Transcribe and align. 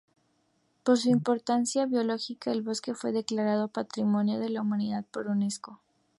Por 0.83 0.97
su 0.97 1.09
importancia 1.09 1.85
biológica, 1.85 2.51
el 2.51 2.63
bosque 2.63 2.95
fue 2.95 3.11
declarado 3.11 3.67
Patrimonio 3.67 4.39
de 4.39 4.49
la 4.49 4.61
Humanidad 4.63 5.05
por 5.11 5.27
Unesco. 5.27 5.79